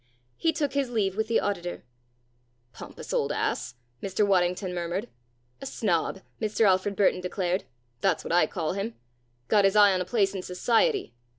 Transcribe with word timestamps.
He 0.35 0.51
took 0.51 0.73
his 0.73 0.89
leave 0.89 1.15
with 1.15 1.27
the 1.27 1.39
auditor. 1.39 1.83
"Pompous 2.73 3.13
old 3.13 3.31
ass!" 3.31 3.75
Mr. 4.01 4.25
Waddington 4.25 4.73
murmured. 4.73 5.07
"A 5.61 5.67
snob!" 5.67 6.21
Mr. 6.41 6.61
Alfred 6.65 6.95
Burton 6.95 7.21
declared, 7.21 7.65
"that's 7.99 8.23
what 8.23 8.33
I 8.33 8.47
call 8.47 8.73
him! 8.73 8.95
Got 9.47 9.63
his 9.63 9.75
eye 9.75 9.93
on 9.93 10.01
a 10.01 10.05
place 10.05 10.33
in 10.33 10.41
Society. 10.41 11.13